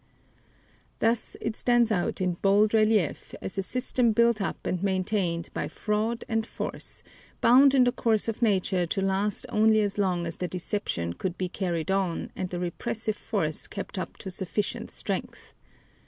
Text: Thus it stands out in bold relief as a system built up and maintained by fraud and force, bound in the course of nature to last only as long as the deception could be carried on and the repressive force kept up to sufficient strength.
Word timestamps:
Thus 0.97 1.37
it 1.39 1.55
stands 1.55 1.91
out 1.91 2.21
in 2.21 2.33
bold 2.41 2.73
relief 2.73 3.35
as 3.39 3.59
a 3.59 3.61
system 3.61 4.13
built 4.13 4.41
up 4.41 4.65
and 4.65 4.81
maintained 4.81 5.49
by 5.53 5.67
fraud 5.67 6.25
and 6.27 6.43
force, 6.43 7.03
bound 7.39 7.75
in 7.75 7.83
the 7.83 7.91
course 7.91 8.27
of 8.27 8.41
nature 8.41 8.87
to 8.87 9.01
last 9.03 9.45
only 9.49 9.79
as 9.81 9.99
long 9.99 10.25
as 10.25 10.37
the 10.37 10.47
deception 10.47 11.13
could 11.13 11.37
be 11.37 11.49
carried 11.49 11.91
on 11.91 12.31
and 12.35 12.49
the 12.49 12.59
repressive 12.59 13.15
force 13.15 13.67
kept 13.67 13.99
up 13.99 14.17
to 14.17 14.31
sufficient 14.31 14.89
strength. 14.89 15.53